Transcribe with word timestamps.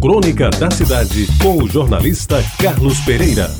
Crônica 0.00 0.48
da 0.50 0.70
Cidade, 0.70 1.26
com 1.42 1.56
o 1.56 1.68
jornalista 1.68 2.36
Carlos 2.62 3.00
Pereira. 3.00 3.50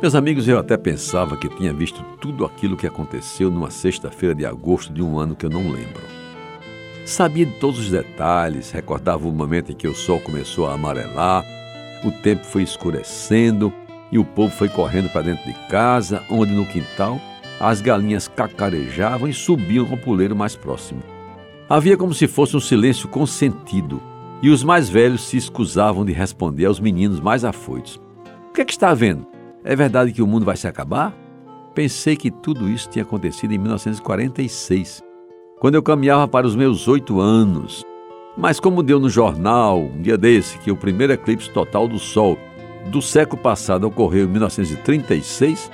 Meus 0.00 0.14
amigos, 0.14 0.48
eu 0.48 0.58
até 0.58 0.78
pensava 0.78 1.36
que 1.36 1.50
tinha 1.50 1.70
visto 1.74 2.02
tudo 2.18 2.46
aquilo 2.46 2.78
que 2.78 2.86
aconteceu 2.86 3.50
numa 3.50 3.70
sexta-feira 3.70 4.34
de 4.34 4.46
agosto 4.46 4.90
de 4.90 5.02
um 5.02 5.18
ano 5.18 5.36
que 5.36 5.44
eu 5.44 5.50
não 5.50 5.70
lembro. 5.70 6.02
Sabia 7.04 7.44
de 7.44 7.52
todos 7.52 7.78
os 7.78 7.90
detalhes, 7.90 8.70
recordava 8.70 9.28
o 9.28 9.32
momento 9.32 9.70
em 9.70 9.74
que 9.74 9.86
o 9.86 9.94
sol 9.94 10.18
começou 10.18 10.66
a 10.66 10.72
amarelar, 10.72 11.44
o 12.02 12.10
tempo 12.10 12.46
foi 12.46 12.62
escurecendo 12.62 13.70
e 14.10 14.18
o 14.18 14.24
povo 14.24 14.54
foi 14.54 14.70
correndo 14.70 15.10
para 15.10 15.20
dentro 15.20 15.44
de 15.44 15.52
casa, 15.68 16.22
onde 16.30 16.52
no 16.52 16.64
quintal 16.64 17.20
as 17.60 17.82
galinhas 17.82 18.28
cacarejavam 18.28 19.28
e 19.28 19.34
subiam 19.34 19.86
ao 19.90 19.98
puleiro 19.98 20.34
mais 20.34 20.56
próximo. 20.56 21.13
Havia 21.74 21.96
como 21.96 22.14
se 22.14 22.28
fosse 22.28 22.56
um 22.56 22.60
silêncio 22.60 23.08
consentido, 23.08 24.00
e 24.40 24.48
os 24.48 24.62
mais 24.62 24.88
velhos 24.88 25.22
se 25.22 25.36
escusavam 25.36 26.04
de 26.04 26.12
responder 26.12 26.66
aos 26.66 26.78
meninos 26.78 27.18
mais 27.18 27.44
afoitos. 27.44 28.00
O 28.48 28.52
que 28.52 28.60
é 28.60 28.64
que 28.64 28.70
está 28.70 28.90
havendo? 28.90 29.26
É 29.64 29.74
verdade 29.74 30.12
que 30.12 30.22
o 30.22 30.26
mundo 30.28 30.46
vai 30.46 30.56
se 30.56 30.68
acabar? 30.68 31.12
Pensei 31.74 32.14
que 32.14 32.30
tudo 32.30 32.70
isso 32.70 32.88
tinha 32.88 33.02
acontecido 33.02 33.54
em 33.54 33.58
1946, 33.58 35.02
quando 35.58 35.74
eu 35.74 35.82
caminhava 35.82 36.28
para 36.28 36.46
os 36.46 36.54
meus 36.54 36.86
oito 36.86 37.18
anos. 37.18 37.82
Mas 38.38 38.60
como 38.60 38.80
deu 38.80 39.00
no 39.00 39.08
jornal, 39.10 39.80
um 39.80 40.00
dia 40.00 40.16
desse, 40.16 40.58
que 40.58 40.70
o 40.70 40.76
primeiro 40.76 41.12
eclipse 41.12 41.50
total 41.50 41.88
do 41.88 41.98
Sol 41.98 42.38
do 42.86 43.02
século 43.02 43.42
passado 43.42 43.84
ocorreu 43.84 44.26
em 44.26 44.28
1936, 44.28 45.68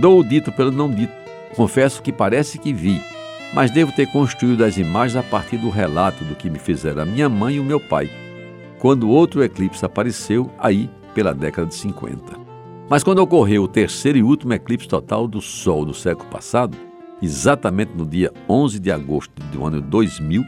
dou 0.00 0.18
o 0.18 0.24
dito 0.24 0.50
pelo 0.50 0.72
não 0.72 0.90
dito. 0.90 1.12
Confesso 1.54 2.02
que 2.02 2.12
parece 2.12 2.58
que 2.58 2.72
vi, 2.72 3.00
mas 3.54 3.70
devo 3.70 3.92
ter 3.92 4.06
construído 4.06 4.64
as 4.64 4.76
imagens 4.76 5.16
a 5.16 5.22
partir 5.22 5.56
do 5.56 5.70
relato 5.70 6.24
do 6.24 6.34
que 6.34 6.50
me 6.50 6.58
fizeram 6.58 7.02
a 7.02 7.06
minha 7.06 7.28
mãe 7.28 7.54
e 7.54 7.60
o 7.60 7.64
meu 7.64 7.78
pai, 7.78 8.10
quando 8.80 9.08
outro 9.08 9.42
eclipse 9.42 9.84
apareceu 9.84 10.50
aí 10.58 10.90
pela 11.14 11.32
década 11.32 11.68
de 11.68 11.74
50. 11.76 12.44
Mas 12.90 13.02
quando 13.02 13.20
ocorreu 13.20 13.62
o 13.62 13.68
terceiro 13.68 14.18
e 14.18 14.22
último 14.22 14.52
eclipse 14.52 14.88
total 14.88 15.26
do 15.28 15.40
Sol 15.40 15.84
do 15.84 15.94
século 15.94 16.28
passado, 16.28 16.76
exatamente 17.22 17.92
no 17.96 18.04
dia 18.04 18.32
11 18.48 18.78
de 18.78 18.90
agosto 18.90 19.32
do 19.52 19.64
ano 19.64 19.80
2000, 19.80 20.44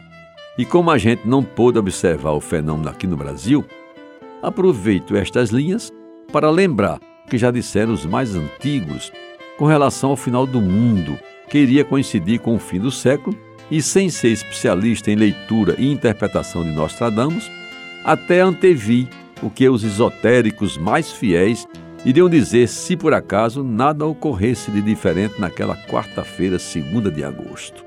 e 0.59 0.65
como 0.65 0.91
a 0.91 0.99
gente 0.99 1.27
não 1.27 1.43
pôde 1.43 1.79
observar 1.79 2.33
o 2.33 2.41
fenômeno 2.41 2.89
aqui 2.89 3.07
no 3.07 3.17
Brasil, 3.17 3.65
aproveito 4.43 5.17
estas 5.17 5.51
linhas 5.51 5.93
para 6.33 6.51
lembrar 6.51 6.99
que 7.31 7.39
já 7.39 7.51
disseram 7.51 7.93
os 7.93 8.05
mais 8.05 8.35
antigos 8.35 9.13
com 9.59 9.65
relação 9.65 10.11
ao 10.11 10.17
final 10.17 10.47
do 10.47 10.61
mundo, 10.61 11.19
que 11.49 11.59
iria 11.59 11.85
coincidir 11.85 12.41
com 12.41 12.55
o 12.55 12.59
fim 12.59 12.81
do 12.81 12.91
século, 12.91 13.37
e 13.71 13.83
sem 13.83 14.09
ser 14.09 14.29
especialista 14.29 15.11
em 15.11 15.17
leitura 15.17 15.75
e 15.79 15.91
interpretação 15.91 16.63
de 16.63 16.71
Nostradamus, 16.71 17.51
até 18.05 18.41
antevi 18.41 19.09
o 19.43 19.51
que 19.51 19.69
os 19.69 19.83
esotéricos 19.83 20.79
mais 20.79 21.11
fiéis 21.11 21.67
iriam 22.05 22.29
dizer 22.29 22.69
se 22.69 22.97
por 22.97 23.13
acaso 23.13 23.65
nada 23.65 24.07
ocorresse 24.07 24.71
de 24.71 24.81
diferente 24.81 25.41
naquela 25.41 25.77
quarta-feira, 25.77 26.59
segunda 26.59 27.11
de 27.11 27.25
agosto. 27.25 27.85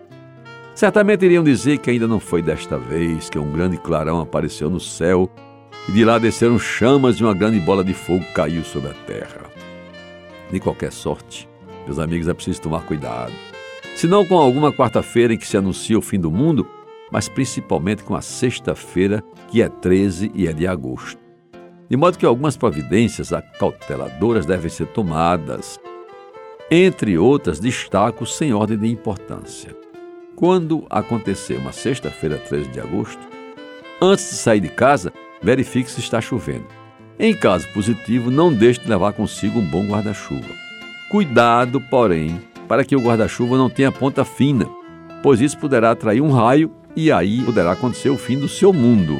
Certamente 0.75 1.25
iriam 1.25 1.43
dizer 1.43 1.77
que 1.77 1.89
ainda 1.89 2.07
não 2.07 2.19
foi 2.19 2.41
desta 2.41 2.77
vez 2.77 3.29
que 3.29 3.39
um 3.39 3.51
grande 3.51 3.77
clarão 3.77 4.19
apareceu 4.19 4.69
no 4.69 4.79
céu 4.79 5.29
e 5.87 5.91
de 5.91 6.05
lá 6.05 6.19
desceram 6.19 6.59
chamas 6.59 7.15
e 7.15 7.23
uma 7.23 7.33
grande 7.33 7.59
bola 7.59 7.83
de 7.83 7.93
fogo 7.93 8.25
caiu 8.33 8.63
sobre 8.63 8.91
a 8.91 8.93
terra. 9.05 9.49
De 10.51 10.59
qualquer 10.59 10.91
sorte, 10.91 11.47
meus 11.85 11.99
amigos, 11.99 12.27
é 12.27 12.33
preciso 12.33 12.61
tomar 12.61 12.81
cuidado. 12.81 13.48
Se 13.99 14.07
não 14.07 14.25
com 14.25 14.37
alguma 14.37 14.71
quarta-feira 14.71 15.33
em 15.33 15.37
que 15.37 15.45
se 15.45 15.57
anuncia 15.57 15.99
o 15.99 16.01
fim 16.01 16.17
do 16.17 16.31
mundo, 16.31 16.65
mas 17.11 17.27
principalmente 17.27 18.01
com 18.01 18.15
a 18.15 18.21
sexta-feira, 18.21 19.21
que 19.49 19.61
é 19.61 19.67
13 19.67 20.31
e 20.33 20.47
é 20.47 20.53
de 20.53 20.65
agosto. 20.65 21.19
De 21.89 21.97
modo 21.97 22.17
que 22.17 22.25
algumas 22.25 22.55
providências 22.55 23.33
acauteladoras 23.33 24.45
devem 24.45 24.69
ser 24.69 24.87
tomadas. 24.87 25.77
Entre 26.71 27.17
outras, 27.17 27.59
destaco 27.59 28.25
sem 28.25 28.53
ordem 28.53 28.77
de 28.77 28.87
importância. 28.87 29.75
Quando 30.33 30.85
acontecer 30.89 31.57
uma 31.57 31.73
sexta-feira, 31.73 32.37
13 32.37 32.69
de 32.69 32.79
agosto, 32.79 33.27
antes 34.01 34.29
de 34.29 34.35
sair 34.37 34.61
de 34.61 34.69
casa, 34.69 35.11
verifique 35.43 35.91
se 35.91 35.99
está 35.99 36.21
chovendo. 36.21 36.67
Em 37.19 37.35
caso 37.35 37.67
positivo, 37.73 38.31
não 38.31 38.53
deixe 38.53 38.79
de 38.79 38.89
levar 38.89 39.11
consigo 39.11 39.59
um 39.59 39.69
bom 39.69 39.85
guarda-chuva. 39.85 40.55
Cuidado, 41.11 41.81
porém, 41.81 42.39
para 42.69 42.85
que 42.85 42.95
o 42.95 43.01
guarda-chuva 43.01 43.57
não 43.57 43.67
tenha 43.67 43.91
ponta 43.91 44.23
fina, 44.23 44.69
pois 45.23 45.41
isso 45.41 45.57
poderá 45.57 45.89
atrair 45.89 46.21
um 46.21 46.31
raio 46.31 46.71
e 46.95 47.11
aí 47.11 47.41
poderá 47.41 47.71
acontecer 47.71 48.11
o 48.11 48.17
fim 48.17 48.37
do 48.37 48.47
seu 48.47 48.71
mundo. 48.71 49.19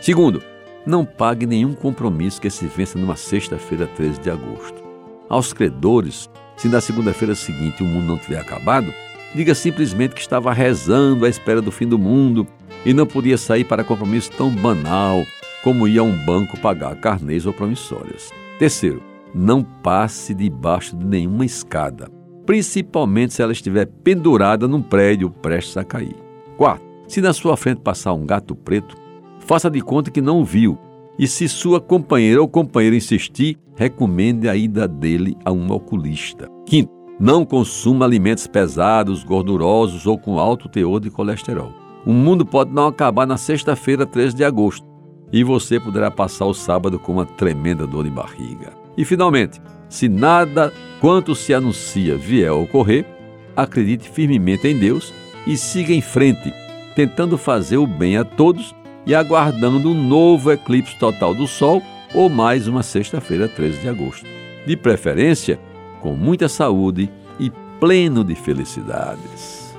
Segundo, 0.00 0.42
não 0.84 1.04
pague 1.04 1.46
nenhum 1.46 1.72
compromisso 1.72 2.40
que 2.40 2.50
se 2.50 2.66
vença 2.66 2.98
numa 2.98 3.14
sexta-feira, 3.14 3.86
13 3.86 4.20
de 4.20 4.28
agosto. 4.28 4.82
Aos 5.28 5.52
credores, 5.52 6.28
se 6.56 6.68
na 6.68 6.80
segunda-feira 6.80 7.36
seguinte 7.36 7.84
o 7.84 7.86
mundo 7.86 8.06
não 8.06 8.18
tiver 8.18 8.40
acabado, 8.40 8.92
diga 9.32 9.54
simplesmente 9.54 10.16
que 10.16 10.20
estava 10.20 10.52
rezando 10.52 11.24
à 11.24 11.28
espera 11.28 11.62
do 11.62 11.70
fim 11.70 11.86
do 11.86 11.98
mundo 11.98 12.44
e 12.84 12.92
não 12.92 13.06
podia 13.06 13.38
sair 13.38 13.64
para 13.64 13.84
compromisso 13.84 14.32
tão 14.32 14.50
banal 14.50 15.24
como 15.62 15.86
ir 15.86 16.00
a 16.00 16.02
um 16.02 16.24
banco 16.26 16.58
pagar 16.58 16.96
carnês 16.96 17.46
ou 17.46 17.52
promissórias. 17.52 18.32
Terceiro, 18.58 19.00
não 19.32 19.62
passe 19.62 20.34
debaixo 20.34 20.96
de 20.96 21.04
nenhuma 21.06 21.44
escada 21.44 22.13
principalmente 22.46 23.34
se 23.34 23.42
ela 23.42 23.52
estiver 23.52 23.86
pendurada 23.86 24.68
num 24.68 24.82
prédio 24.82 25.30
prestes 25.30 25.76
a 25.76 25.84
cair. 25.84 26.16
Quarto, 26.56 26.84
se 27.08 27.20
na 27.20 27.32
sua 27.32 27.56
frente 27.56 27.80
passar 27.80 28.12
um 28.12 28.24
gato 28.24 28.54
preto, 28.54 28.96
faça 29.40 29.70
de 29.70 29.80
conta 29.80 30.10
que 30.10 30.20
não 30.20 30.44
viu. 30.44 30.78
E 31.18 31.26
se 31.26 31.48
sua 31.48 31.80
companheira 31.80 32.40
ou 32.40 32.48
companheiro 32.48 32.96
insistir, 32.96 33.58
recomende 33.76 34.48
a 34.48 34.56
ida 34.56 34.88
dele 34.88 35.36
a 35.44 35.52
um 35.52 35.70
oculista. 35.70 36.48
Quinto, 36.66 36.92
não 37.20 37.44
consuma 37.44 38.04
alimentos 38.04 38.46
pesados, 38.46 39.22
gordurosos 39.22 40.06
ou 40.06 40.18
com 40.18 40.38
alto 40.38 40.68
teor 40.68 40.98
de 40.98 41.10
colesterol. 41.10 41.72
O 42.04 42.12
mundo 42.12 42.44
pode 42.44 42.72
não 42.72 42.88
acabar 42.88 43.26
na 43.26 43.36
sexta-feira, 43.36 44.04
13 44.04 44.34
de 44.34 44.44
agosto, 44.44 44.86
e 45.32 45.44
você 45.44 45.78
poderá 45.78 46.10
passar 46.10 46.46
o 46.46 46.54
sábado 46.54 46.98
com 46.98 47.12
uma 47.12 47.24
tremenda 47.24 47.86
dor 47.86 48.04
de 48.04 48.10
barriga. 48.10 48.72
E 48.96 49.04
finalmente, 49.04 49.60
se 49.94 50.08
nada 50.08 50.72
quanto 51.00 51.36
se 51.36 51.54
anuncia 51.54 52.16
vier 52.16 52.48
a 52.48 52.54
ocorrer, 52.54 53.06
acredite 53.54 54.10
firmemente 54.10 54.66
em 54.66 54.76
Deus 54.76 55.14
e 55.46 55.56
siga 55.56 55.92
em 55.92 56.00
frente, 56.00 56.52
tentando 56.96 57.38
fazer 57.38 57.76
o 57.76 57.86
bem 57.86 58.16
a 58.16 58.24
todos 58.24 58.74
e 59.06 59.14
aguardando 59.14 59.90
um 59.90 59.94
novo 59.94 60.50
eclipse 60.50 60.98
total 60.98 61.32
do 61.32 61.46
Sol 61.46 61.80
ou 62.12 62.28
mais 62.28 62.66
uma 62.66 62.82
sexta-feira, 62.82 63.46
13 63.46 63.82
de 63.82 63.88
agosto. 63.88 64.26
De 64.66 64.76
preferência, 64.76 65.60
com 66.00 66.14
muita 66.14 66.48
saúde 66.48 67.08
e 67.38 67.52
pleno 67.78 68.24
de 68.24 68.34
felicidades. 68.34 69.76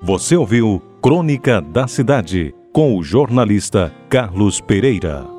Você 0.00 0.36
ouviu 0.36 0.80
Crônica 1.02 1.60
da 1.60 1.86
Cidade 1.86 2.54
com 2.72 2.96
o 2.96 3.02
jornalista 3.02 3.92
Carlos 4.08 4.58
Pereira. 4.58 5.35